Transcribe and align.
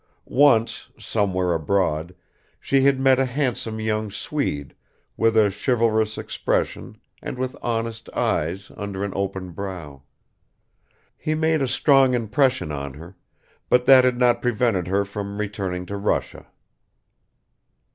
Once, 0.25 0.89
somewhere 0.97 1.53
abroad, 1.53 2.15
she 2.59 2.81
had 2.81 2.99
met 2.99 3.19
a 3.19 3.25
handsome 3.25 3.79
young 3.79 4.09
Swede 4.09 4.73
with 5.15 5.37
a 5.37 5.51
chivalrous 5.55 6.17
expression 6.17 6.97
and 7.21 7.37
with 7.37 7.55
honest 7.61 8.09
eyes 8.15 8.71
under 8.77 9.03
an 9.03 9.13
open 9.15 9.51
brow; 9.51 10.01
he 11.15 11.35
made 11.35 11.61
a 11.61 11.67
strong 11.67 12.15
impression 12.15 12.71
on 12.71 12.95
her, 12.95 13.15
but 13.69 13.85
that 13.85 14.03
had 14.03 14.17
not 14.17 14.41
prevented 14.41 14.87
her 14.87 15.05
from 15.05 15.37
returning 15.37 15.85
to 15.85 15.95
Russia. 15.97 16.47